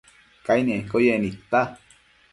[0.47, 1.61] Cainenquio yec nidta